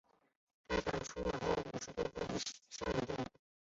[0.67, 2.01] 他曾出演过五十部
[2.33, 2.39] 以
[2.71, 3.25] 上的电影。